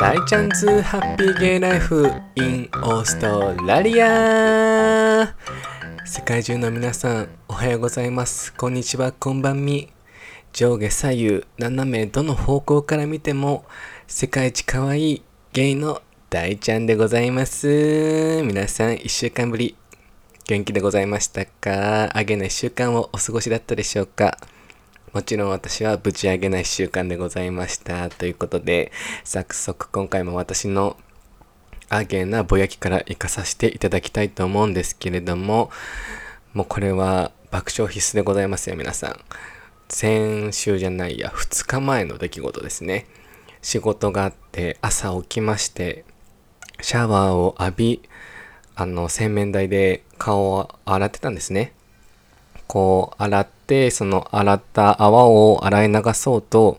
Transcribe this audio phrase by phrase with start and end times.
[0.00, 5.36] 大チャンズハッピーゲイライフ in オーストラリア。
[6.06, 8.54] 世界中の皆さんおはようございます。
[8.54, 9.90] こんにちはこんばんみ。
[10.54, 13.66] 上下左右斜めどの方向から見ても
[14.06, 15.22] 世界一可愛い
[15.52, 18.42] ゲイの大ちゃんでございます。
[18.42, 19.76] 皆さん1週間ぶり
[20.46, 22.08] 元気でございましたか？
[22.16, 24.38] あげな1週間をお過ごしだったでしょうか？
[25.12, 28.10] もちろん私はぶち上げない習慣でございました。
[28.10, 28.92] ということで、
[29.24, 30.96] 早速今回も私の
[31.88, 35.72] アゲなぼやきから活かさせていただきたいと思うんですけれども、
[36.54, 39.20] もうこれは爆笑必須でございますよ、皆さん。
[39.88, 43.06] 先週じゃないや、2日前の出来事ですね。
[43.62, 46.04] 仕事があって朝起きまして、
[46.80, 48.02] シャワーを浴び、
[48.76, 51.72] あの、洗面台で顔を洗ってたんですね。
[52.70, 56.78] こう洗ってその洗った泡を洗い流そうと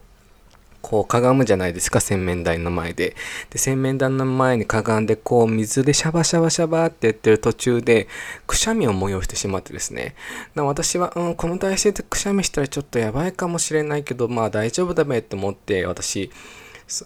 [0.82, 3.14] こうかがむじゃないですか洗面台の前で。
[3.50, 8.08] で洗面台の前にかがんでこう水でシャバシャバシャバってやってる途中で
[8.48, 10.16] くしゃみを催してしまってですね。
[10.56, 16.32] 私は、うん、この体勢でくしゃみしたらちょっとやばいかもしれないけどまあ大丈夫だべって思って私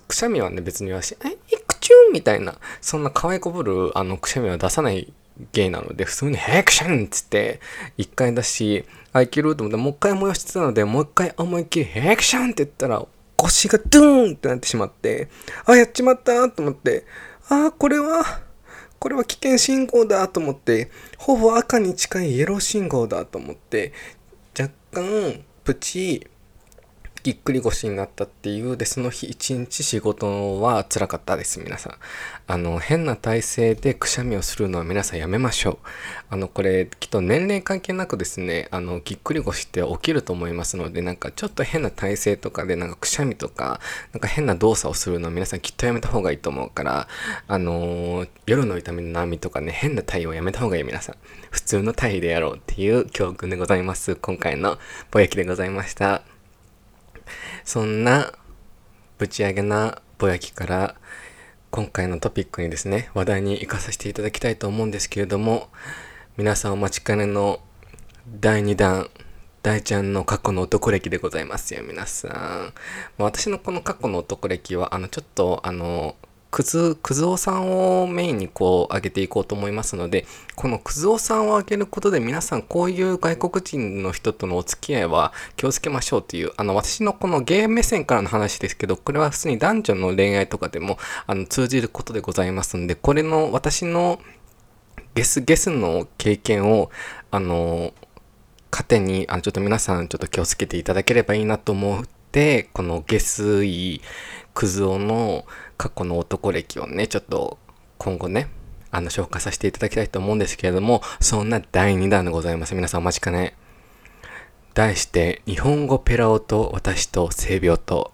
[0.08, 5.12] くしゃみはね別にはし、え、いくちゅんみたいな、そんな可愛こぶるあのくしゃみは出さない
[5.52, 7.60] ゲイなので、普通にヘクションっつって、
[7.98, 13.06] 一回出し、あ、いけると思って、もう一回燃やしてたので、もう一回思いっきりヘクションって言ったら、
[13.36, 15.30] 腰がドゥーンってなってしまって、
[15.66, 17.06] あ、やっちまったと思って、
[17.50, 18.24] あ、これは、
[19.00, 23.94] これは危険信号だと思って、ほぼ赤に近いイエロー信号だと思って、
[24.58, 26.28] 若干、プチ
[27.26, 31.94] ぎっくり腰になったっていうでその日一日仕事は辛かったです皆さん。
[32.46, 35.78] あの変な体勢でくしゃみをするのは皆さんやめましょう。
[36.30, 43.80] あのこれきっと年齢関係なくですねあのぎっくり腰って起きると思いますのでなんかちょっと変な体勢とかでなんかくしゃみとか
[44.14, 47.08] なんか変な動作をするのは皆さんきっとやめた方がいいと思うから
[47.48, 51.16] あの、夜の痛みの波とかね変な体をやめた方がいい皆さん。
[51.50, 54.16] 普通の体でやろうっていう教訓でございます。
[54.16, 54.78] 今回の
[55.10, 56.35] ぼやきでございました。
[57.64, 58.34] そんな
[59.18, 60.96] ぶち上げなぼやきから
[61.72, 65.70] 今回のトピックにですね話題に行かさせていただきたいと思うんですけれども
[66.38, 67.60] 皆さんお待ちかねの
[68.40, 69.10] 第2弾
[69.66, 72.74] 大ちゃんの過去の男歴でございますよ皆さん。
[73.18, 76.16] 私のこの過去の男歴はあのちょっとあの
[76.56, 94.22] くず、くずおさんをメインにこう上げていこうと思いますので、このくずおさんを上げることで皆さんこういう外国人の人とのお付き合いは気をつけましょうっていう、あの私のこのゲーム目線からの話ですけど、これは普通に男女の恋愛とかでもあの通じることでございますので、これの私の
[95.14, 96.90] ゲスゲスの経験を、
[97.32, 97.94] あの、
[98.72, 104.00] 糧に、あの、ちょっと皆さんちょっと気をつけていただければいいなと思って、この下水
[104.56, 105.46] クズ男の
[105.78, 107.58] 過去の男歴をね、ちょっと
[107.98, 108.50] 今後ね、
[108.92, 112.76] あの、紹介させていただきたいと思うんですけれども、そんな第2弾でございます。
[112.76, 113.56] 皆さんお待ちかね。
[114.74, 118.12] 題して、日本語ペラオと私と性病と、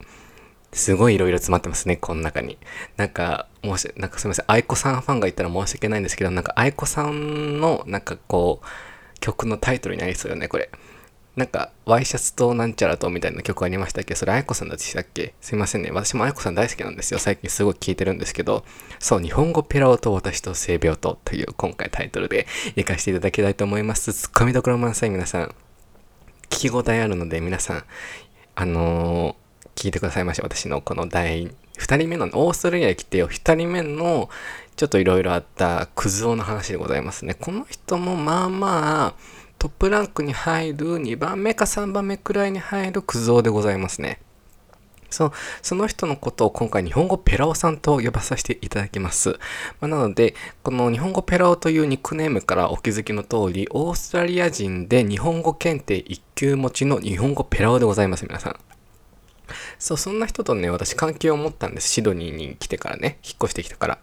[0.73, 2.57] すごい色々詰まってますね、この中に。
[2.97, 10.69] なんか、もし、なんかすみません、愛子さんファンがいたら申し訳ないんですけど、なんか愛子さんの、なんかこう、曲のタイトルになりそうよね、これ。
[11.35, 14.15] なんか、ワイシャツとなんちゃらとみたいな曲ありましたっけ？
[14.15, 15.33] それ、あやこさんだでしたっけ？
[15.39, 15.91] すいませんね。
[15.91, 17.19] 私もあやこさん大好きなんですよ。
[17.19, 18.65] 最近すごい聴いてるんですけど、
[18.99, 24.13] そう、日本語ペラオと私と性病とという今回タイトルで 行かせていただきたいと思います。
[24.13, 25.55] ツッコミどころ満載皆さん。
[26.49, 27.83] 聞き応えあるので皆さん、
[28.55, 31.47] あのー、聞いてくださいまし私のこの第
[31.81, 34.29] 2人目の、オーストラリアに来てよ、2人目の、
[34.75, 37.33] ちょっといろいろあったクズ男の話でございますね。
[37.35, 39.13] この人もまあまあ、
[39.61, 44.19] トップランクに入る2番目か3番目くらいに入るクズ男でございますね。
[45.11, 49.37] そう、その人のことを今回日本語ペラオさんと呼ばさせていただきます。
[49.79, 50.33] まあ、なので、
[50.63, 58.59] この日本語ペラオというニックネームからお気づきの通り、オーストラリア人で日本語検定1級持ちの日本語ペラオでございます、皆さん。
[59.77, 61.89] そう、そんな人とね、私関係を持ったんです。
[61.89, 63.99] シドニーに来てからね、引っ越してきたから。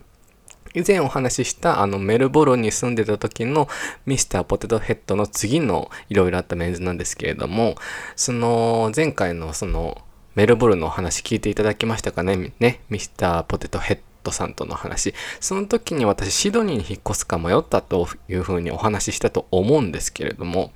[0.75, 3.69] 以前お話ししたあのメルボルンに住んでた時の
[4.07, 7.77] ミスターポテトヘッドの次のいろいろあったメンズなんですけれども、
[8.17, 9.99] その前回のその
[10.35, 12.53] メルボルンのお話聞いていただきましたかね？
[12.61, 15.15] ね、ミスターポテトヘッドさんとの話。
[15.41, 20.73] その時に私シドニーに引っ越すか迷ったというふうにお話ししたと思うんですけれども、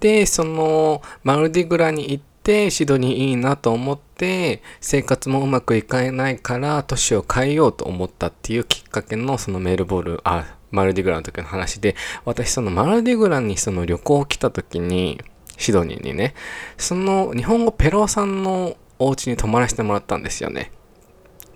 [0.00, 15.20] で、そのマルディグラに行ってシドニーいいなと思って生活もうまくいかないから都市を変えようと思ったっていうきっかけのそのメルボルあマルディグラの時の話で私そのマルディグラにその旅行来た時に
[15.56, 16.34] シドニーにね
[16.78, 20.70] その日本語ペローさんのお家に泊まらせてもらったんですよね。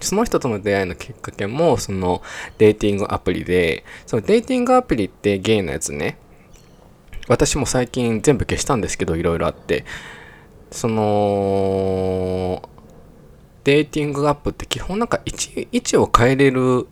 [0.01, 2.23] その人との出会いのきっかけも、その
[2.59, 6.19] デーティングアプリで、そのデーティングアプリってゲイのやつね、
[7.29, 9.85] 私も最近全部消したんですけど、いろいろあって、
[10.75, 12.69] その、
[13.63, 16.87] デーティングアップって基本なんか位置位置を変えれる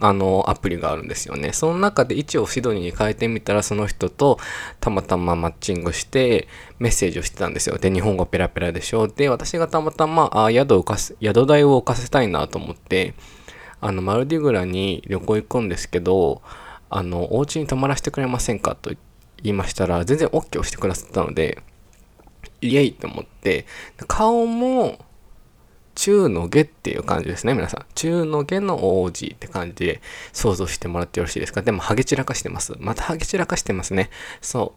[0.00, 1.52] あのアプリがあるんですよね。
[1.52, 4.38] その中で位置をシドニーに変えてみたらその人と
[4.80, 6.48] たまたまマッチングして
[6.80, 7.78] メッセージをしてたんですよ。
[7.78, 9.06] で、日本語ペラペラでしょ。
[9.08, 13.14] で、私がたまたまあ宿をかせ宿代を浮かせたいなと思って
[13.80, 16.42] あのマルディグラに旅行行くんですけど
[16.90, 18.90] あのお家に泊まらせてくれませんかと
[19.42, 21.62] 言いましたら全然 OK をしてくださったので
[22.60, 23.66] イエイと思って
[24.06, 24.98] 顔も
[25.94, 27.86] 中の下っていう感じですね、皆さん。
[27.94, 31.62] 中の下の王子って感じで想像してもらってよろしいですか？
[31.62, 32.74] でも、ハゲ散らかしてます。
[32.78, 34.10] またハゲ散らかしてますね。
[34.42, 34.74] そ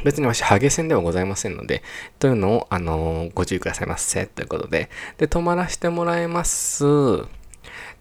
[0.00, 0.04] う。
[0.04, 1.82] 別に私、ハゲ線ではございませんので、
[2.20, 4.26] というのを、あのー、ご注意くださいませ。
[4.26, 4.90] ということで。
[5.16, 6.84] で、泊まらせてもらいます。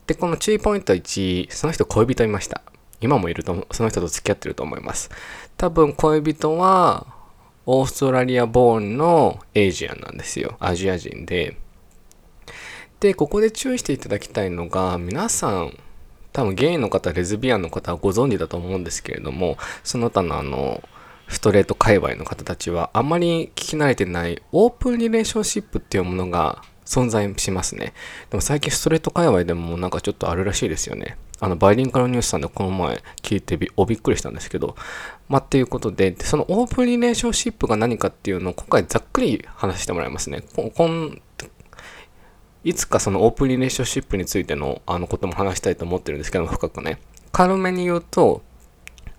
[0.05, 2.61] で、この注意ポイント1、その人恋人いました。
[3.01, 5.09] 今もいると、その人と付き合ってると思います。
[5.57, 7.16] 多分、恋人は、
[7.69, 10.55] オーストラリアボーンのエイジアンなんですよ。
[10.61, 11.57] アジア人で。
[13.01, 15.77] で、ここで注意していただきたいのが、皆さん、
[16.31, 20.81] 多分ゲイの方、レズビアンの方はご存知だと思うんですけれども、その他のあの、
[21.27, 27.93] ストレート界隈の方たちはあんまり聞き慣れてないオープンリレーションシップっていうものが存在しますね。
[28.29, 31.17] でも最近ストレート界隈でもなんかちょっとあるらしいですよね。
[31.39, 34.75] あの、バイリンカルニュースさんでこの前聞いてびおびっくりしたんですけど、
[35.29, 40.43] まあ、っていうことで、そのオープンリレーションシップが何かっていうのを今回ざっくり話してもらいますね。
[40.53, 41.21] こん
[42.63, 46.99] いつかそのオープンリレーションシップについてのあのことも話したいと思ってるんですけど、深くね。
[47.31, 48.41] 軽めに言うと、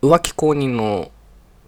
[0.02, 1.10] 浮気公認の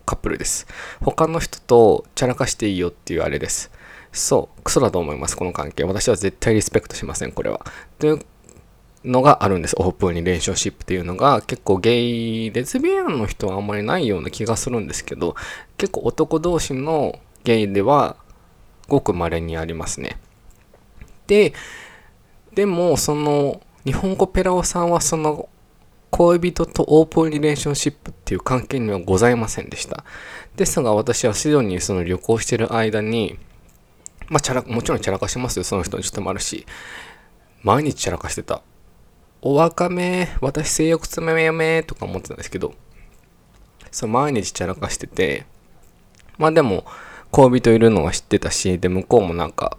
[0.05, 0.67] カップルです。
[1.01, 3.71] 他の人とチャラかしていいよっていうあれです。
[4.13, 5.85] そう、クソだと思います、この関係。
[5.85, 7.65] 私は絶対リスペクトしません、これは。
[7.99, 8.21] という
[9.05, 9.77] のがあるんです。
[9.79, 15.35] オープンリレーションシップっていうのが結構ゲイ、レズビアンの人はあんまりないような気がするんですけど、
[15.79, 18.17] 結構男同士のゲイでは
[18.89, 20.19] ごく稀にありますね。
[21.27, 21.55] で、
[22.55, 25.49] でも、その、日本語ペラオさんはその、
[26.11, 30.05] 恋人とオープンリレーションシップっていう関係にはございませんでした。
[30.57, 33.39] ですが、私はシドニーその旅行してる間に、
[34.29, 35.65] まあ、チャラ、もちろんチャラ化しますよ。
[35.65, 36.67] その人にしてもあるし。
[37.63, 38.63] 毎日チャラ化してた。
[39.43, 42.75] おわかめ、私性欲つめめめとか思ってたんですけど、
[43.91, 45.47] そう、毎日チャラ化してて、
[46.37, 46.85] まあでも、
[47.31, 49.79] 恋人いるのは知ってたし、で、向こうもなんか、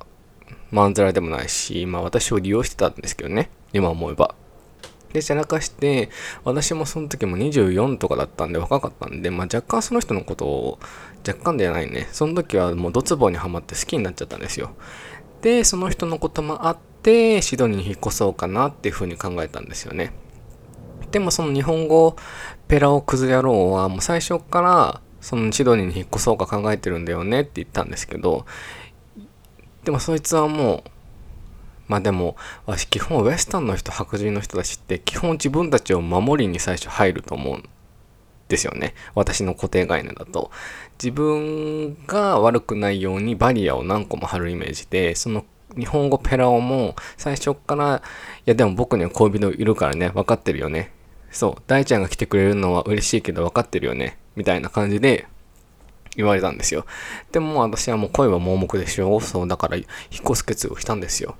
[0.72, 4.36] まんざらでもないし、まあ私を利用してたんですけどね、今思えば。
[5.14, 6.10] で、じゃらかして、
[6.44, 10.80] 私もその時も24とかだったんで若かったんで、まあ若干その人のことを、
[11.28, 12.08] 若干ではないね。
[12.12, 14.72] その時はもうドツボにはまって好きになっちゃったんですよ。
[15.42, 20.14] で、その人のこともあって、シドニーに引っ越そうかなっていうふうに考えたんですよね。
[21.12, 22.16] でもその日本語
[22.68, 28.46] ペラをクズ野郎はもう最初からそのシドニーに引っ越そうか考えてるんだよねって言ったんですけど、
[29.84, 30.90] でもそいつはもう、
[31.88, 37.70] まあでも、私基本ウエスタンの人、白人の人たちって基本自分たちを守りに最初入ると思うん
[38.48, 38.94] ですよね。
[39.14, 40.52] 私の固定概念だと。
[41.02, 45.46] 自分が悪くないようにバリアを何個も貼るイメージで、その
[45.78, 48.02] 日本語ペラオも最初から、
[48.40, 50.92] いやでも僕には恋人いるからね、分かってるよね。
[51.32, 54.18] そう、大ちゃんが来てくれるのは嬉しいけど分かってるよね。
[54.36, 55.28] みたいな感じで
[56.16, 56.86] 言われたんですよ。
[57.32, 59.20] でも私はもう恋は盲目でしょ。
[59.20, 59.86] そう、だから引っ
[60.24, 61.36] 越す決意をしたんですよ。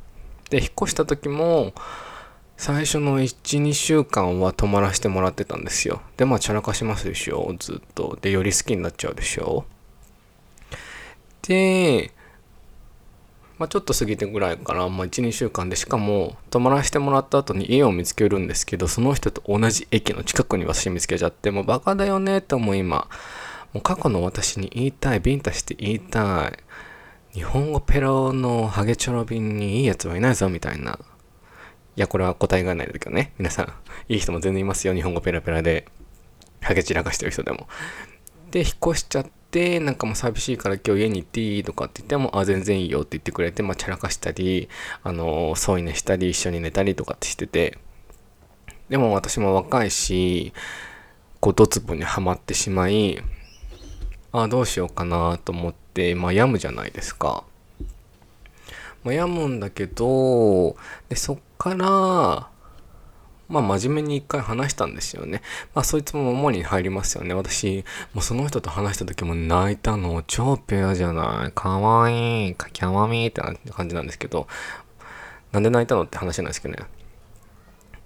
[0.50, 1.74] で、引っ越した時も、
[2.58, 6.02] 最初の1、2週間は泊まらせてもらってたんですよ。
[6.18, 7.56] で、まあ、チャラかしますでしょ。
[7.58, 8.20] ずっと。
[8.22, 9.66] で、より好きになっちゃうでしょ。
[11.42, 12.12] で、
[13.62, 23.08] まあ、ちょっと過ぎてぐらいから、まあ、1、2週間で、しかも、泊まらせてもらった後に家を見つけるんですけど、その人と同じ駅の近くに私見つけちゃって、もうバカだよね、とも今、
[23.72, 26.58] もう過去の私に言いたい、ビンタして言いたい。
[27.36, 30.98] 日本語ペロのハゲチョロ便にいいやつはいないぞ、みたいな。
[31.96, 33.34] いや、これは答えがないですけどね。
[33.38, 33.74] 皆さん、
[34.10, 34.96] いい人も全然いますよ。
[34.96, 35.86] 日本語ペラペラで、
[36.62, 37.68] ハゲ散らかしてる人でも。
[38.50, 44.70] で、引っ越しちゃって、なんかもう寂しいから今日家に行っていいとかって言っても、あ、全然いいよって言ってくれて、まあ、散らかしたり、
[45.04, 47.78] あの、添い寝したり、一緒に寝たりとかってしてて、
[48.90, 50.54] でも私も若いし、
[51.40, 53.22] こう、ドツボにはまってしまい、
[54.32, 57.44] あどうしようかなと思って、まあ、病むじゃないですか。
[59.04, 60.76] まあ、病むんだけど、
[61.10, 62.51] で、そっから、
[63.52, 65.42] まあ、真面目に一回話したんですよね。
[65.76, 67.34] まあ、そいつも守りに入りますよね。
[67.34, 71.52] 私、もうその人と話した時も泣いたの、超ペアじゃない。
[71.52, 74.48] かわいい、キャワミーって感じなんですけど、
[75.52, 76.86] なんで泣いたのって話なんですけどね。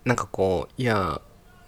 [0.04, 1.22] なんかこう、いや、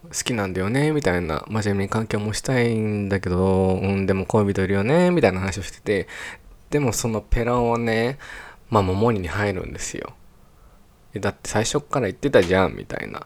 [0.04, 6.08] 好きなんだよね、みたいな、真面目に関係もしたいんだけど、うん、でも恋人いるよね、みたいな話をしてて、
[6.70, 8.18] でもそのペラをね、
[8.70, 10.14] まあ、守りに入るんですよ。
[11.16, 13.26] だって最初から言ってたじゃん、みたいな。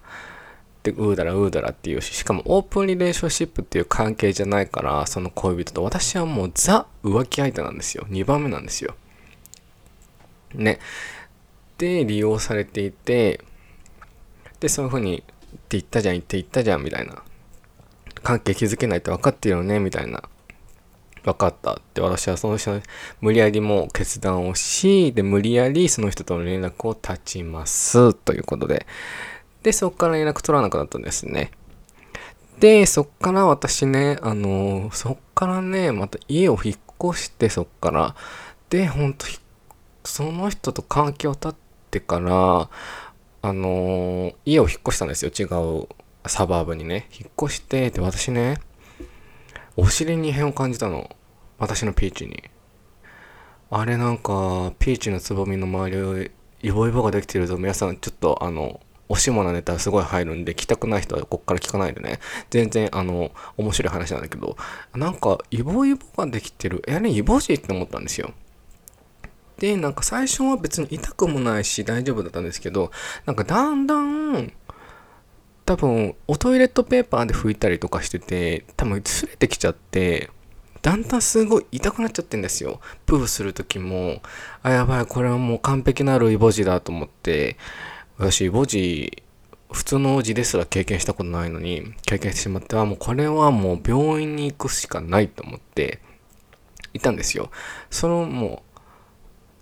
[0.83, 8.05] で、うーだらうーだらっていうし、しかもオープンリレーションシップっていう関係じゃないから、その恋人と私はもうザ浮気相手なんですよ。
[8.09, 8.95] 2番目なんですよ。
[10.55, 10.79] ね。
[11.77, 13.41] で、利用されていて、
[14.59, 17.23] で、そういうふうに、って言ったじゃん、言って言ったじゃん、みたいな。
[18.23, 20.23] 関係築けないって分かってるよね、みたいな。
[21.23, 22.81] 分かったって私はその人
[23.19, 28.13] 無理やりもう決断をし、で、無理やりその人との連絡を断ちます。
[28.13, 28.87] ということで。
[29.63, 31.51] で、そこから連絡取らなくなったんですね。
[32.59, 36.75] で、そっから私ね、あのー、そっからね、また家を引っ
[37.11, 38.15] 越して、そっから。
[38.69, 39.25] で、ほんと、
[40.03, 41.55] その人と関係を断っ
[41.89, 42.69] てから、
[43.43, 45.31] あのー、家を引っ越したんですよ。
[45.31, 45.87] 違う
[46.27, 47.07] サバーブにね。
[47.11, 48.59] 引っ越して、で、私ね、
[49.75, 51.15] お尻に異変を感じたの。
[51.57, 52.43] 私のピーチに。
[53.71, 56.21] あれなんか、ピーチのつぼみの周りを
[56.61, 58.79] イボイボができてると、皆さんちょっとあの、
[59.11, 62.21] おしもなネタすごい入るんで、来たくない人はこっから聞かないでね。
[62.49, 64.55] 全然、あの、面白い話なんだけど、
[64.95, 66.81] なんか、イボイボができてる。
[66.87, 68.31] え、あれ、イボジって思ったんですよ。
[69.57, 72.89] で、なんか最初は別に痛くもないし大丈夫だったんですけど、
[73.25, 74.53] なんかだんだん、
[75.65, 80.29] 多分、おトイレットペーパーで拭いたりとかしてて、多分、擦れてきちゃって、
[80.81, 82.79] だんだんすごい痛くなっちゃってんですよ。
[83.05, 84.21] プーする時も、
[84.63, 87.57] あ、やばい、これはもう完璧なるイボ痔だと思って、
[88.21, 89.23] 私、墓地、
[89.71, 96.01] 普通の字ですら経験したことないのに、経験してしまっては、もうこれはもう病院に行くしかないと思って、
[96.93, 97.49] いたんですよ。
[97.89, 98.61] そのも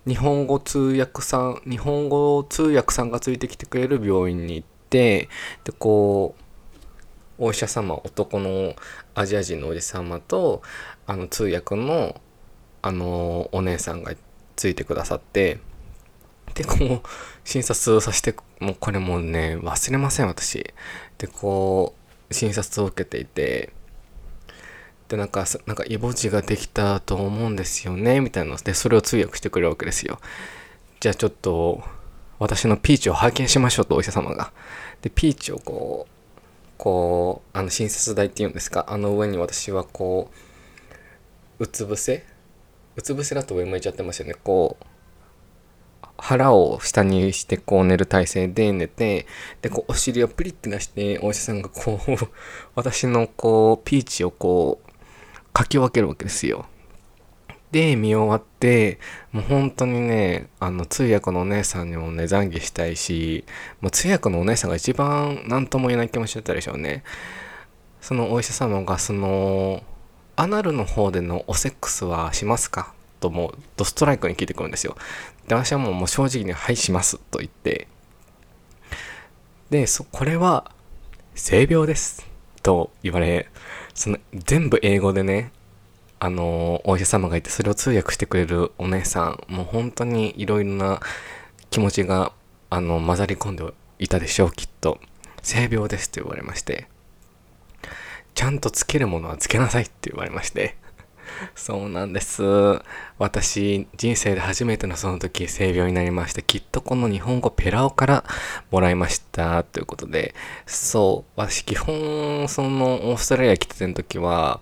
[0.06, 5.30] う、日本語通訳さん、日本語通訳さんがついてきてくれる病院に行って、
[5.64, 6.34] で、こ
[7.38, 8.74] う、お医者様、男の
[9.14, 10.60] アジア人のおじ様と、
[11.06, 12.20] あの通訳の、
[12.82, 14.12] あの、お姉さんが
[14.54, 15.60] ついてくださって、
[16.54, 17.08] で、こう、
[17.44, 20.74] 診察をさせて、もうこれもうね、忘れません、私。
[21.18, 21.94] で、こ
[22.30, 23.72] う、診察を受けていて、
[25.08, 30.20] で、なんか、なんか、イボ痔ができたと思うんですよね、みたいなので、それを通訳してくれるわけですよ。
[31.00, 31.82] じゃあちょっと、
[32.38, 34.52] 私のピーチを拝見しましょうと、お医者様が。
[35.02, 36.40] で、ピーチをこう、
[36.78, 40.30] こう、あの、診察台っていうんですか、あの上に私はこ
[41.58, 42.24] う、うつ伏せ？
[42.96, 44.34] うつ伏せだと上向いちゃってますよね。
[44.42, 44.84] こう、
[46.20, 49.26] 腹を下にしてこう寝る体勢で寝て、
[49.62, 52.12] で、こうお尻をプリって出して、お医者さんがこう
[52.74, 54.90] 私のこう、ピーチをこう、
[55.52, 56.66] かき分けるわけですよ。
[57.72, 58.98] で、見終わって、
[59.32, 63.44] もう本当にね、あの、通訳のお姉さんにもね、懺悔したいし、
[63.80, 67.04] もう通訳のお姉さんが一番何とも言えない気持ちだったでしょうね。
[68.00, 69.84] そのお医者様が、その、
[70.36, 72.92] アナルの方でのおセックスはしますか？
[73.20, 74.96] ともうドストライクに聞いてくるんですよ。
[75.50, 77.88] で、私はもうもう正直に、はい、しますと言って、
[79.68, 80.70] で、そ、これは、
[81.34, 82.24] 性病です。
[82.62, 83.50] と言われ、
[83.92, 85.50] その、全部英語でね、
[86.20, 91.00] あの、お医者様がいて、それを通訳してくれるお姉さん、もう本当にいろいろな
[91.70, 92.32] 気持ちが、
[92.68, 93.64] あの、混ざり込んで
[93.98, 95.00] いたでしょう、きっと。
[95.42, 96.86] 性病ですと言われまして、
[98.34, 100.76] ちゃんとつけるものはつけなさいって言われまして、
[101.54, 102.42] そうなんです。
[103.18, 108.24] 私、人生で初めてのその時、性病になりまして、きっとこの日本語ペラオから
[108.70, 109.62] もらいました。
[109.64, 110.34] ということで、
[110.66, 114.60] そう、私基本、そのオーストラリア来てた時は、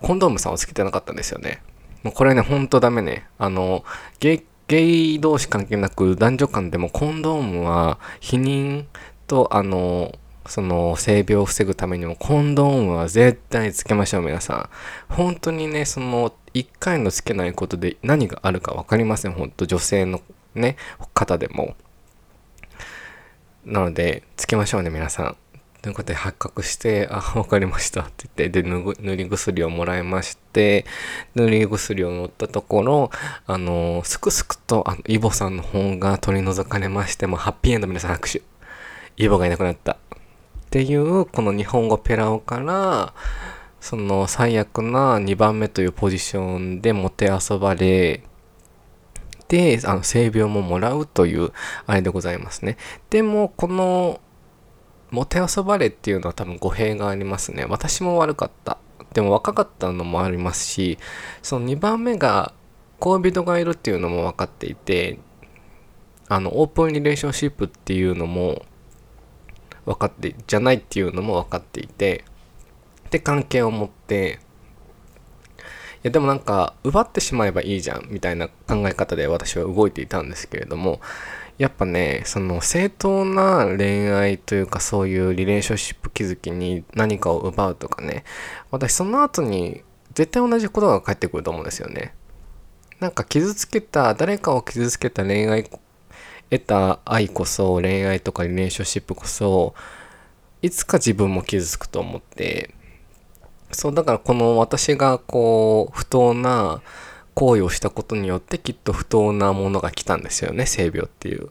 [0.00, 1.62] コンドームさんをつけてなかったんですよね。
[2.02, 3.26] もうこれね、ほんとダメね。
[3.38, 3.84] あの、
[4.20, 8.84] ゲイ、ゲイ同士関係なく男女間でもコンドームは避妊
[9.26, 10.14] とあの
[10.46, 14.68] その性病を防ぐためにもコンドームは絶対つけましょう皆さ
[15.10, 20.20] ん本当にねその1回のつけないことで何があるか分かりません本当女性の
[20.54, 20.76] ね
[21.14, 21.74] 方でも
[23.64, 25.36] なのでつけましょうね皆さん
[25.84, 28.68] ということで発覚して、あ、わかりましたって言って、で、
[29.02, 30.86] 塗り薬をもらいまして、
[31.34, 33.10] 塗り薬を塗ったところ、
[33.46, 38.40] あの、すくすくと、あの、イボさんの方が取り除かれまして、もうハッピーエンド皆さん拍手。
[39.18, 39.98] イボがいなくなった。
[40.74, 43.14] っていうこの日本語ペラオから
[43.80, 48.24] その最悪な2番目というポジションでもてあそばれ
[49.46, 51.52] であの性病ももらうという
[51.86, 52.76] あれでございますね。
[53.08, 54.20] でもこの
[55.12, 57.64] もてあそばれっていうのは多分語弊がありますね。
[57.68, 58.78] 私も悪かった。
[59.12, 60.98] でも若かったのもありますし
[61.40, 62.52] その2番目が
[62.98, 65.20] 恋人がいるっていうのも分かっていて
[66.28, 68.64] あのオープンリレーションシップっていうのも
[69.86, 72.24] 分かってじゃないっていうのも分かっていて
[73.10, 74.40] で関係を持って
[76.04, 81.00] いやでもなんか奪ってしまえばいいじゃんみたいな考え方で私は動いていたんですけれども
[81.56, 88.24] やっぱねその正当な恋愛というかそういうリレーションシップ築きに何かを奪うとかね
[88.70, 89.82] 私その後に
[90.14, 92.14] 絶対同じことが返ってくると思うんですよね。
[93.00, 95.68] なんか傷つけた誰かを傷つけた恋愛
[96.58, 99.74] 得た愛こそ恋愛とかリレーションシップこそ
[100.62, 102.74] いつか自分も傷つくと思って
[103.70, 106.80] そうだからこの私がこう不当な
[107.34, 111.46] 行為をしたことによってきっと不当なものが来たんですよね性病っていう。
[111.46, 111.50] っ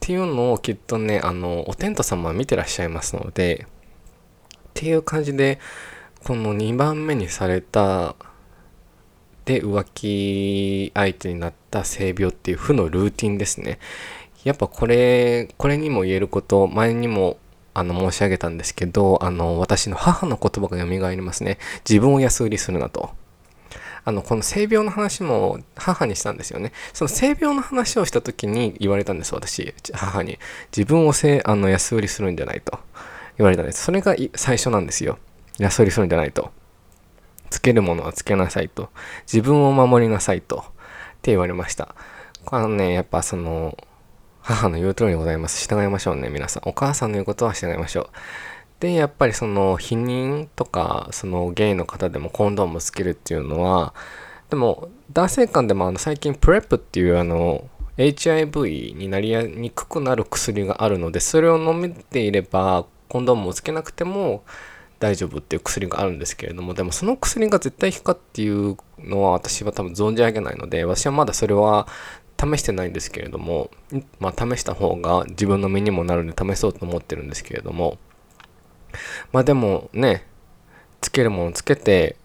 [0.00, 5.58] ていうのをきっとねあのお天道様は見てらっしゃいますのでっていう感じで
[6.24, 8.16] この2番目にされた
[9.44, 13.78] で浮気相手になった性病っていう負のルーティンですね。
[14.44, 17.38] やっぱこれこれにも言えること前にも
[17.74, 21.58] あの申し上げたんですけどあの私の母の言葉が蘇りますね。
[21.88, 23.10] 自分を安売りするなと。
[24.02, 26.72] あのこの性病の話も母にしたんですよね。
[26.94, 30.38] その性病の話をした時に言われたんです私母に。
[30.76, 32.78] 自分をせあの安売りするんじゃないと。
[33.36, 33.84] 言われたんです。
[33.84, 35.18] それが最初なんですよ。
[35.58, 36.50] 安売りするんじゃないと。
[37.50, 38.90] つけるものはつけなさいと。
[39.30, 40.58] 自分を守りなさいと。
[40.58, 40.62] っ
[41.22, 41.94] て言われました。
[42.44, 43.76] これはねやっぱその
[44.50, 45.62] 母の言う通りでございます。
[45.62, 46.68] 従いましょうね、皆さん。
[46.68, 48.06] お母さんの言うことは従いましょう。
[48.80, 53.94] で、やっぱりその避妊とか、そのゲイの方でもコンドームをつけるっていうのは、
[54.48, 57.64] でも男性間でもあの最近プレップっていうあの
[57.96, 64.42] HIV になりにくくなる薬があるので、それを飲めていればコンドームをつけなくても
[64.98, 71.86] 大丈夫っていう薬があるんですけれども、でもその薬が絶対効くかっていうのは私は多分存じ上げないので、私はまだそれは
[72.40, 73.70] 試してないんですけれども、
[74.18, 77.98] まあ試した方が自分の身にもなるので試そうと思ってるんですけれども、
[79.32, 80.26] まあでもね、
[81.00, 82.16] つけるものつけて、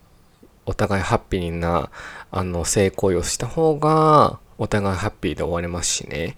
[0.65, 1.91] お互いハッピーな、
[2.31, 6.35] あの、性行為をした方が、お互いハッピーで終わりますしね。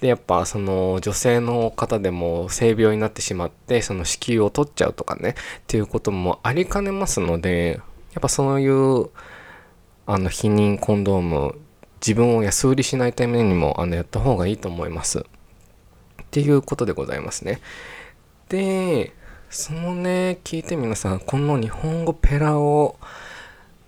[0.00, 5.34] で、やっぱその女性の方でも性病になってしまって、その子宮を取っちゃうとかね、っ
[5.66, 7.80] ていうこともありかねますので、
[8.12, 9.10] やっぱそういう、
[10.06, 11.58] あの、避妊コンドーム
[12.06, 15.20] 自分を安売りしないためにもあのやった方がいいと思います。
[15.20, 15.24] っ
[16.30, 17.62] ていうことでございますね。
[18.50, 19.14] で、
[19.48, 22.98] そのね、聞いて皆さん、この日本語ペラを、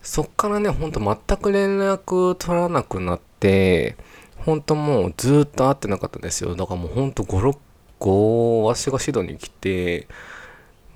[0.00, 3.96] そっからね、ほんと全く連絡取らなくなって、
[4.38, 6.54] ほんともうずっと会ってなかったですよ。
[6.54, 7.58] だからもうほんと5、6、
[8.00, 10.08] 5、私がシドに来て、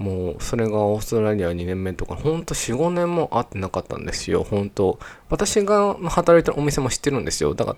[0.01, 4.45] もうそれがオーストラリア2年目とかほんと45年も会ってなかったんですよ。
[4.45, 7.55] 本当私が働いてるお店も知ってるんですよ。
[7.55, 7.77] だから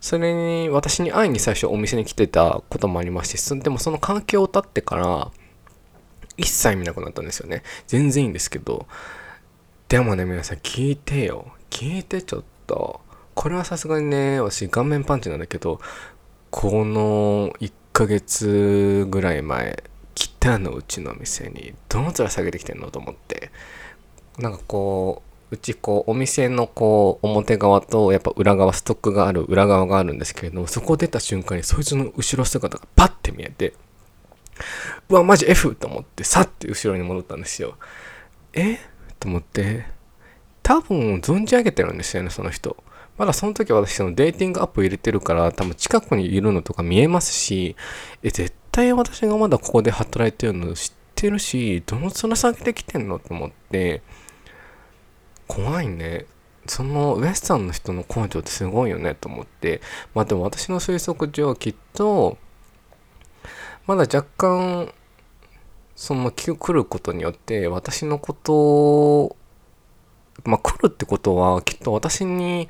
[0.00, 5.30] それに私に会いに最初お店に来てたこともありましてでもその環境を立ってから
[6.38, 7.62] 一切見なくなったんですよね。
[7.86, 8.86] 全然いいんですけど。
[9.90, 11.52] でもね皆さん聞いてよ。
[11.68, 13.00] 聞いてちょっと。
[13.34, 15.80] これはさすがにね私顔面パンチなんだけど
[16.50, 19.84] この1ヶ月ぐらい前
[20.42, 21.74] 汚のうちの店に。
[21.88, 23.50] どの面下げてきてんのと思って。
[24.38, 33.74] なんかこううちこうお店のこう表側とやっぱ裏側ストックがある裏側があるんですけれどもそこ出た瞬間にそいつの後ろ姿がパッて見えて
[35.08, 37.76] うわマジ F と思ってさって後ろに戻ったんですよ。
[38.52, 38.78] え？
[39.18, 39.86] と思って。
[40.62, 42.76] 多分存じ上げてるんですよねその人。
[43.16, 47.74] まだその時私そのデーティングアップ入れてるから多分近くにいるのとか見えますし
[48.22, 54.02] え絶対私がまだここで働いてるの知ってるし、どの面下げてきてんのと思って、
[55.48, 56.26] 怖いね。
[56.68, 59.80] そのウエスタンの人の根性ってすごいよねと思って、
[60.14, 62.38] まあでも私の推測上きっと、
[63.88, 64.92] まだ若干、
[65.96, 69.36] その来ることによって私のことを、
[70.44, 72.68] まあ来るってことはきっと私に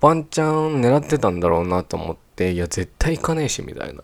[0.00, 4.02] ワンチャン狙ってたんだろうなと思って、いや絶対行かねえしみたいな。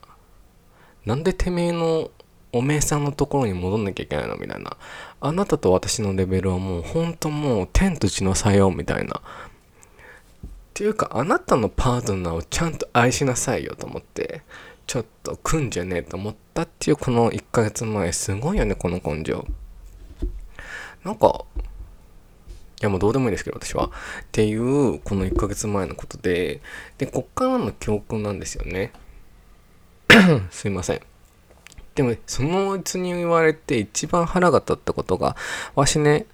[1.10, 2.08] なんでてめえの
[2.52, 4.36] おめえさんのところに戻んなきゃいけないの？
[4.36, 4.76] みたいな。
[5.20, 9.14] あなたと私のレベルはもうほんともう天と地の差よみたいな。
[9.16, 9.20] っ
[10.72, 14.42] ていうかあなたのパートナーをちゃんと愛しなさいよと思って、
[14.86, 19.44] ちょっと来んじゃねえと思ったっていうこの1ヶ月前、すごいよね、この根性。
[21.04, 21.44] なんか、
[22.80, 23.86] いやもうどうでもいいですけど私は。
[23.86, 23.90] っ
[24.30, 26.60] ていうこの1ヶ月前のことで、
[26.98, 28.92] で、こっからの教訓なんですよね。
[30.50, 31.00] すいません。
[31.94, 35.36] でも、そのうちに言われて一番腹が立ったことが、
[35.74, 36.26] わしね、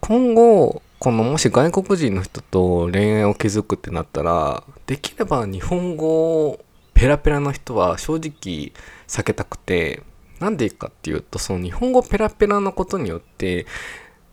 [0.00, 6.60] 今後、このもし外国人の人と恋愛を築くってなったら、できれば日本語
[6.94, 8.72] ペペラペラの人は正直
[9.08, 10.02] 避けたくて、
[10.38, 13.66] なんでかっていうと、その日本語ペラペラのことによって、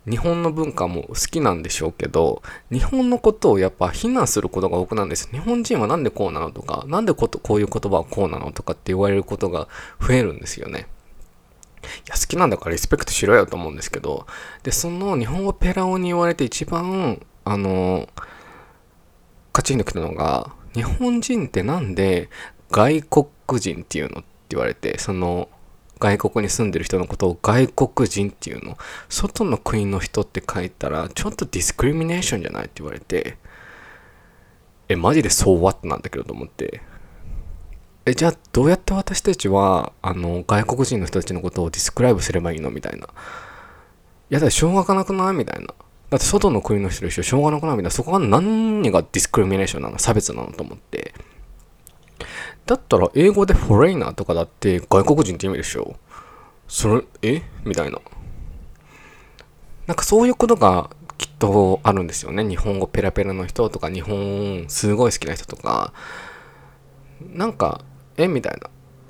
[0.09, 2.41] 日本の文化も好きなんでしょうけど、
[2.71, 5.29] 日本のことをやっぱ非難することが多くなんです。
[5.31, 9.67] 日本人はなんでこうなのとか、なんでことこういう言葉はこうなのとかって言われることが
[10.01, 10.87] 増えるんですよね。
[11.81, 14.25] いや、好きなんだからリスペクトしろよと思うんですけど、
[14.63, 18.09] で、その日本語ペラオに言われて一番、あの、
[19.53, 22.29] カチンときたのが、日本人ってなんで
[22.71, 25.49] 外国人っていうのって言われて、その、
[25.99, 28.77] 外国に住んでる人のことを外国人っていうの。
[29.09, 33.37] 外の国の人って書いたら、ちょっとディスクリミネーションじゃないって言われて、
[34.87, 36.81] え、マジでそうわってなんだけどと思って。
[38.05, 43.07] え、じゃあどうやって私たちは、あの、外国人の人たちのことをディスクライブすればいいのみたいな。
[43.07, 43.09] い
[44.29, 45.67] や、だってしょうがなくないみたいな。
[46.09, 47.91] だって外の国の人でしょしょうがなくないみたいな。
[47.91, 49.99] そこが何がディスクリミネーションなの？
[49.99, 50.51] 差別なの？
[50.51, 51.13] と思って。
[52.69, 55.95] だったら英語でフォレイナーとかだって外国人って意味でしょ？
[56.67, 57.41] それ、え？
[57.65, 57.99] みたいな。
[59.87, 62.47] なんかそういうことがきっとあるんですよね。
[62.47, 65.93] 日本語ペラペラの人とか、日本すごい好きな人とか、
[67.33, 67.81] なんか、
[68.17, 68.27] え？
[68.27, 68.69] みたいな。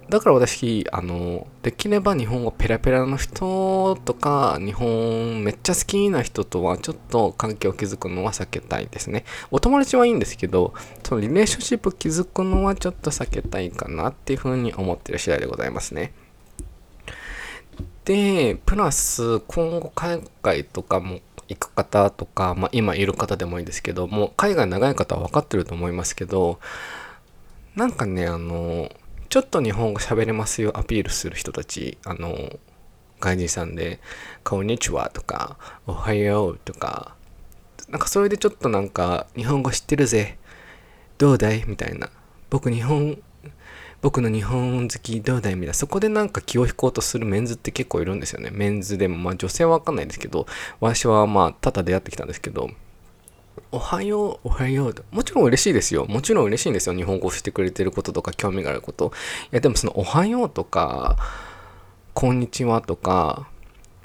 [0.09, 9.23] だから私、あの、できれば日本語ペラペラの人とか、日本めっちゃ好きな人とはちょっと関係を築くのは避けたいですね。
[9.51, 16.11] お友達はいいんですけど、そのリレーションシップ築くのはちょっと避けたいかなっていうふうに思ってる次第でございますね。
[18.05, 26.59] で、プラス今後海外とかも行く方とか、まあ、今いる方でもいいですけども、海外長い方は分かってると思いますけど、
[27.75, 28.89] なんかね、あの、
[29.29, 32.57] ちょっと日本語喋れますよアピールする人たち、あの、
[33.19, 33.99] 外人さんで、
[34.43, 37.15] こんにちはとか、おはようとか、
[37.89, 40.39] なんかそれでちょっとなんか、日本語知ってるぜ、
[41.19, 41.63] どうだい？
[41.67, 42.09] みたいな。
[42.49, 43.19] 僕日本、
[44.01, 45.53] 僕の日本好きどうだい？
[45.53, 45.73] みたいな。
[45.75, 48.49] そこでなんか気を引こうとするメンズって結構いるんですよね。
[48.51, 50.47] メンズでも、まあ女性はわかんないですけど、
[50.79, 52.71] 私はまあただ出会ってきたんですけど、
[53.71, 55.03] おはよう、おはようと。
[55.11, 56.05] もちろん嬉しいですよ。
[56.07, 56.95] もちろん嬉しいんですよ。
[56.95, 59.11] 日本語をしてくれてることとか興味があること。
[59.51, 61.17] いや、でもそのおはようとか、
[62.13, 63.47] こんにちはとか、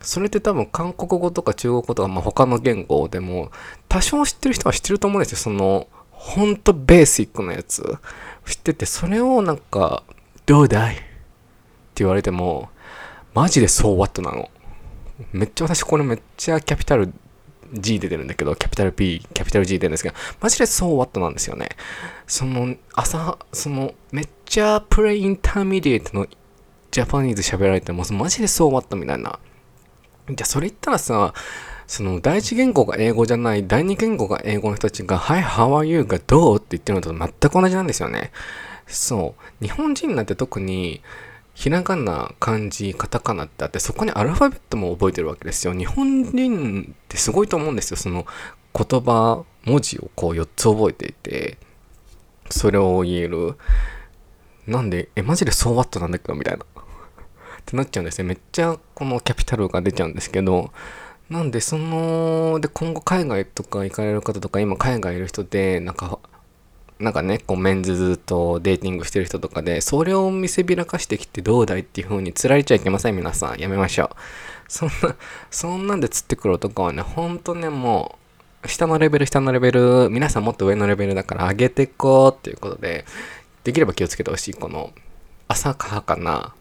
[0.00, 3.50] それって多分韓国語とか中国語とか、まあ、他の言語でも、
[3.88, 5.38] 多少知ってる人は知ってると思うんですよ。
[5.38, 7.82] その、ほんとベーシックなやつ。
[8.46, 10.02] 知ってて、それをなんか、
[10.46, 10.96] どうだい？
[10.96, 11.04] って
[11.96, 12.68] 言われても、
[13.32, 14.50] マジで so what なの。
[15.32, 17.12] めっちゃ私これめっちゃキャピタル
[17.74, 21.68] G 出てるんだけど、キャピタル P、キャピタル G 出るんですけど、マジで so what なんですよね。
[22.26, 26.26] その、朝、その、めっちゃ pre-intermediate の
[26.90, 29.38] ジャパニーズ喋られても、マジでそうワットみたいな。
[30.28, 31.34] じゃあそれ言ったらさ、
[31.86, 36.04] その第一言語が英語じゃない、第二言語が英語の人たちが、はい、how are you?
[36.04, 38.30] がどうって言ってるのと全く同じなんですよね。
[38.86, 39.64] そう。
[39.64, 41.02] 日本人なんて特に、
[41.54, 45.72] ひらがな、漢字、カタカナってあって、そこにアルファベットも覚えてるわけですよ。
[45.72, 47.96] 日本人ってすごいと思うんですよ。
[47.96, 48.26] その
[48.74, 51.58] 言葉、文字をこう4つ覚えていて、
[52.50, 53.56] それを言える。
[54.66, 56.64] なんで、え、マジでそうワットなんだけど、みたいな。
[56.64, 56.66] っ
[57.64, 58.28] てなっちゃうんですね。
[58.28, 60.72] めっちゃこのキャピタルが出ちゃうんですけど、
[61.30, 66.18] なんで、その、で、今後海外とか行かれる方とか、今海外いる人で、なんか、
[66.98, 73.58] なんかね、こうメンズずっとデーティングしてる人とかで、それを見せびらかしてきてどうだいっていう風に釣られちゃいけません、皆さん。
[73.58, 74.16] やめましょう。
[74.68, 75.16] そんな、
[75.50, 78.18] そんなんで釣ってくる男はね、ほんとね、も
[78.62, 83.04] う、下のレベル、下のレベル、皆さんもっと上のレベルだから上げてこうっていうことで、
[83.64, 84.54] できれば気をつけてほしい。
[84.54, 84.92] この、
[85.48, 86.54] 浅はかな、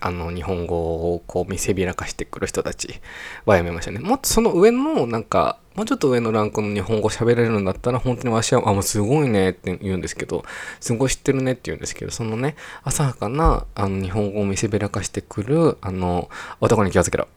[0.00, 3.00] あの、日本語をこう見せびらかしてくる人たち
[3.44, 3.98] はやめましたね。
[3.98, 10.44] もっとその上の、なんか、もうちょっと上のランクの日本語喋れるんだったら、本当にわしは、あ、もうすごいねって言うんですけど、
[10.80, 17.24] すごい知ってるねって言うんですけど、そのね、浅はかな、あの、日本語を見せびらかしてくる、あの、男に気をつけろ。
[17.24, 17.28] っ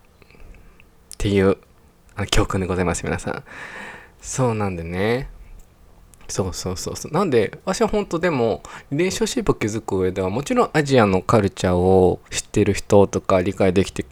[1.17, 1.57] ていう、
[2.15, 3.43] あの、教訓でございます、皆さん。
[4.21, 5.29] そうなんでね、
[6.29, 7.11] そうそうそうそう。
[7.11, 14.05] なんで、私は本当でも、リレーションシップを築く上では、もちろんアジアのカルチャーを知ってる人とか、理解できて、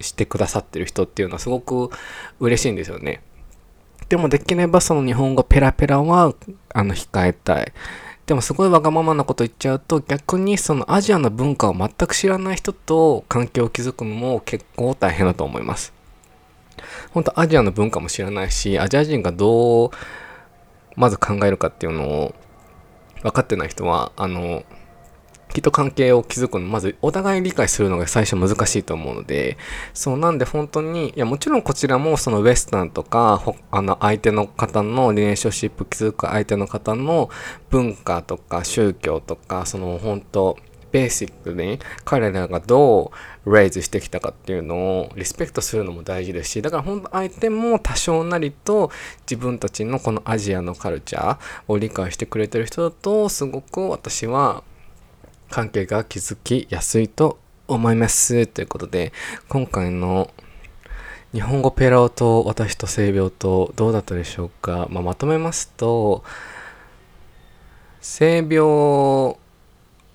[0.00, 1.90] してくださってる人っていうのはすごく
[2.40, 3.22] 嬉しいんですよね。
[4.08, 6.34] でもできればその日本語ペラペラは、
[6.72, 7.72] あの、控えたい。
[8.26, 15.92] でもすごいわがままなこと言っちゃうと逆にそのアジアの文化を全く知らない人と関係を築くのも結構大変だと思います。
[17.12, 19.90] 本当アジアの文化も知らないし、アジア人がどう
[20.96, 22.34] まず考えるかっていうのを
[23.22, 24.64] 分かってない人は、あの、
[25.52, 29.56] きっと関係を築くのまずお互い理解するのが最初難しいと思うので
[29.94, 37.30] そうなんで本当にいやもちろんこちらもそのウエスタンとかあの相手の方のリレーションシップ築く相手の方の
[37.70, 40.58] 文化とか宗教とかその本当
[40.96, 43.12] ベーシックに彼らがど
[43.44, 48.90] うレイズしてきたかっていうのをリスペクトするのも大事ですしだから本当相手も多少なりと
[49.30, 54.64] 自分たちのこのアジアのカルチャーを理解してくれてる人だとすごく私は
[55.50, 59.12] 関係が築きやすいと思いますということで
[59.50, 60.30] 今回の
[61.34, 66.24] 日本語ペラオと私と性病とどうだったでしょうか、まあ、まとめますと
[68.00, 69.36] 性病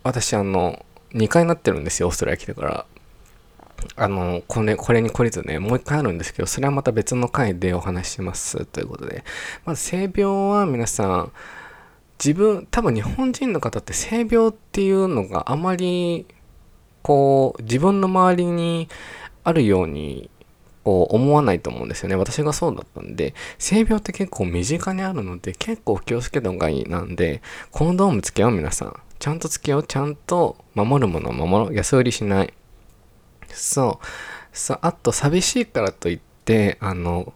[0.03, 2.85] 私あの2回なってるんですよオーストラリア来てから
[3.95, 9.23] あのこれこれに懲りずねもう1回あるんですけどそれはまた別の回でお話ししますということで
[9.65, 11.31] まず性病は皆さん
[12.23, 16.27] 自分多分日本人の方って性病っていうのがあまり
[17.01, 18.87] こう自分の周りに
[19.43, 20.29] あるように
[20.83, 22.15] こう思わないと思うんですよね。
[22.15, 28.99] 私がそうだったんで、性病って結構身近にあるので、結構気をつけた方がいいなんで、コンドームつけよう皆さん。
[29.21, 29.83] ちゃんとつけよう。
[29.83, 31.75] ちゃんと守るものを守ろう。
[31.75, 32.53] 安売りしない。
[33.49, 34.05] そう。
[34.51, 37.31] そう、あと寂しいからといって、あの、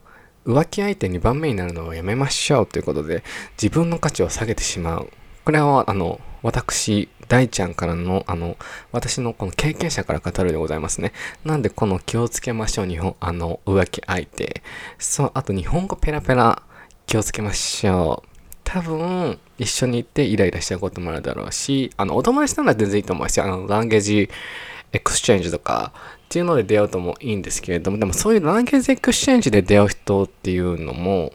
[0.47, 3.23] 浮気相手2番目になるのをやめましょうということで、
[3.61, 5.11] 自分の価値を下げてしまう。
[5.45, 8.57] これは、あの、私、大ちゃんからの、あの、
[8.91, 11.13] 私のこの経験者から語るでございますね。
[11.43, 14.63] なんで、この気をつけましょう、日本、あの、浮気相手。
[14.97, 16.63] そう、あと日本語ペラペラ、
[17.05, 18.34] 気をつけましょう。
[18.65, 31.31] 多分、一緒に行ってイライラしちゃうこともあるだろうし、あの、お友達なら全然いいと思うし、あの、 language exchange とかっていうので出会うともいいんですけれども、でもそういう language exchange で出会う人っていうのも、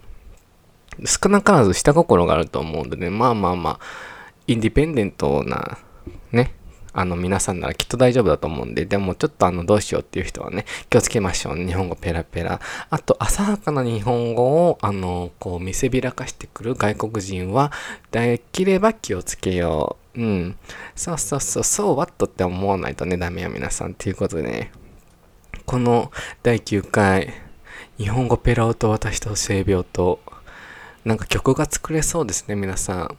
[1.06, 3.78] 少なからず下心があると思うんでね、まあまあまあ、
[4.46, 5.78] independent な、
[6.32, 6.52] ね、
[6.92, 11.56] あの皆さんならきっと大丈夫だと思うんで、でもちょっとあのどうしようっていう人はね、気をつけましょう。
[11.56, 12.60] 日本語ペラペラ。
[12.90, 17.72] あと、浅はかな日本語を、あの、こう見せびらかしてくる外国人は、
[18.10, 20.20] できれば気をつけよう。
[20.20, 20.56] うん。
[20.96, 23.92] そうそうそう、そうワットって思わないとね、ダメよ皆さん。
[23.92, 24.72] っていうことでね、
[25.66, 26.10] この
[26.42, 27.32] 第9回、
[27.98, 30.20] 日本語ペラオと私と性病と、
[31.04, 33.16] なんか曲が作れそうですね、皆さん。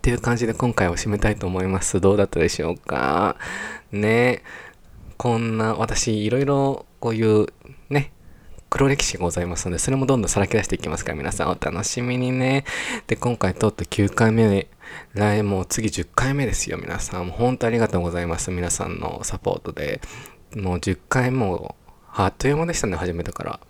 [0.00, 2.00] っていう感じで今回を締めたいと思います。
[2.00, 3.36] どうだったでしょうか？
[3.92, 4.42] ね
[5.18, 7.48] こんな、私、いろいろこういう
[7.90, 8.10] ね、
[8.70, 12.64] 黒歴史がございますので、それもどんどんさらけ出していきますから、皆さんお楽しみにね。
[13.08, 14.68] で、今回とって9回目、
[15.12, 17.26] 来もう次10回目ですよ、皆さん。
[17.26, 18.50] もう本当ありがとうございます。
[18.50, 20.00] 皆さんのサポートで。
[20.56, 21.76] もう10回も、
[22.10, 23.60] あっという間でしたね、始めてから。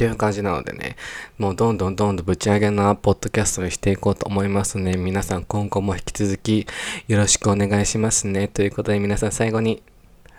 [0.00, 0.96] っていう感じなのでね、
[1.36, 4.96] もうどんどんどんどんぶち上げなポッドキャストにしていこうと思いますね。
[4.96, 6.66] 皆さん今後も引き続き
[7.06, 8.48] よろしくお願いしますね。
[8.48, 9.82] ということで皆さん最後に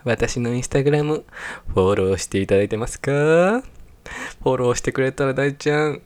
[0.04, 1.26] 私のインスタグラム
[1.67, 3.12] フォローしていただいてますか？
[3.12, 6.02] フォローしてくれたら大ちゃん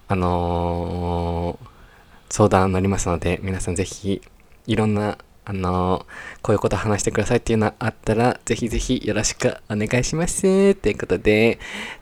[0.08, 4.22] あのー、相談乗りますので、皆さんぜひ、
[4.68, 6.06] いろんな、あのー、
[6.42, 10.76] こういうこと話してくださいっていうのあったら、ぜひぜひよろしくお願いします。
[10.76, 11.60] ということで、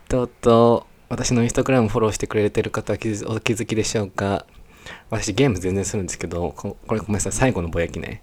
[0.07, 4.45] とうとう、私のインスタグラムフォローしてくれてる方はお気づきでしょうか
[5.09, 8.21] 私ゲーム全然するんですけど、これごめんなさい、最後のぼやきね。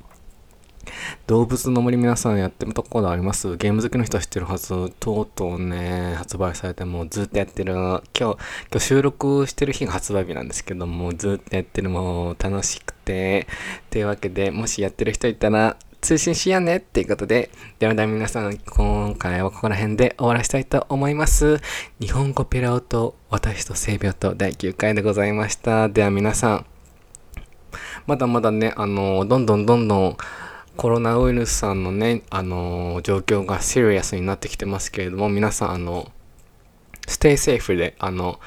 [1.26, 4.92] 動物の森皆さんやってるところありますゲーム好きの人は知ってるはず。
[5.00, 7.72] とうとうね、発売されてもうずっとやってる。
[7.74, 8.36] 今日、今
[8.72, 13.46] 日収録してる日が発売日なんですけども、ずっとやってるもう楽しくて。
[13.90, 21.60] というわけで、もしやってる人いたら、通信しようねっていうことで、ではでは皆さん、今回はここら辺で終わらせたいと思います。
[21.98, 25.88] 日本語ペラオと私と性病と第9回でございました。
[25.88, 26.66] では皆さん、
[28.06, 30.16] まだまだね、あの、どんどんどんどん
[30.76, 36.10] コロナウイルスさんのね、あの、状況がシリアスになってきてますけれども、皆さん、あの、
[37.06, 38.40] ステイセーフで、あの、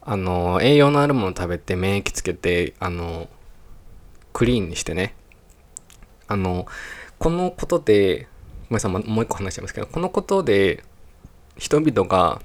[0.00, 3.28] あの、栄養のあるもの食べて免疫つけて、あの、
[4.32, 5.14] クリーンにしてね。
[6.26, 6.66] あの、
[7.18, 8.26] このことで、
[8.68, 10.82] ごめんなさい、もう一個話しちゃいますけど、このことで、
[11.56, 12.40] 人々が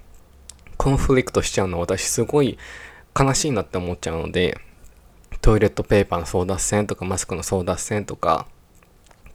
[0.78, 2.60] コンフリクトしちゃうのは私すごい
[3.20, 4.60] 悲しいなって思っちゃうので、
[5.42, 8.48] トイレットペーパーの争奪戦とかマスクの争奪戦とか、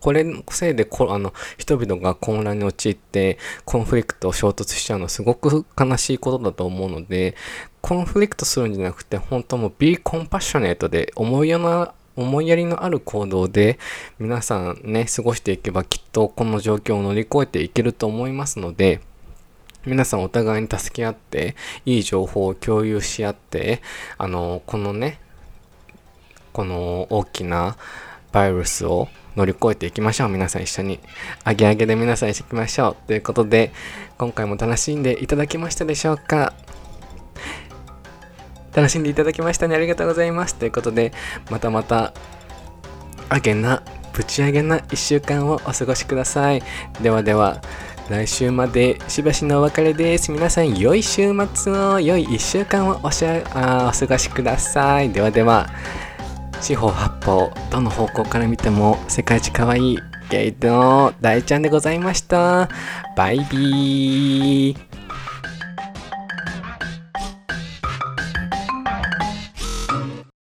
[0.03, 7.37] これのせいでこあの人々が混乱に陥ってコンフリクトを衝突しちゃうのはすごく悲しいことだと思うので
[7.81, 13.79] コンフリクトするんじゃなくて本当もう be compassionate で思いやな思いやりのある行動で
[14.19, 19.01] 皆さんね過ごしていけばきっとこの状況を乗り越えていけると思いますので
[19.87, 21.55] 皆さんお互いに助け合って
[21.87, 23.83] いい情報を共有し合って
[24.19, 25.21] あのこのね
[26.53, 27.77] この大きな
[28.33, 30.29] バイルスを乗り越えていきましょう。
[30.29, 31.01] 皆さん一緒に。
[31.45, 32.97] あげあげで皆さんしていきましょう。
[33.07, 33.73] ということで、
[34.19, 36.53] 今回も楽しんでいただけましたでしょうか？
[38.75, 39.77] 楽しんでいただきましたね。
[39.77, 40.55] ありがとうございます。
[40.55, 41.13] ということで、
[41.51, 42.15] またまた、
[43.29, 43.83] あげな、
[44.15, 46.63] ぶち上げな1週間をお過ごしください。
[47.03, 47.61] ではでは、
[48.09, 50.33] 来週までしばしのお別れです。
[50.33, 55.11] 皆さん、良い週末を、良い1週間をおしゃあお過ごしください。
[55.11, 55.71] ではでは、
[56.63, 59.99] 四方八方どの方向から見ても世界一可愛い
[60.31, 62.69] ゲイの大ちゃんでございました。
[63.17, 64.92] バイビー。